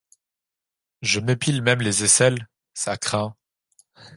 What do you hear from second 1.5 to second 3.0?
même les aisselles, ça